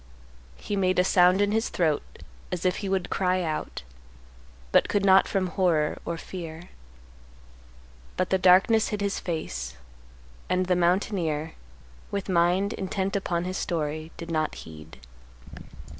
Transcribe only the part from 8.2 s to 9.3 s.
the darkness hid his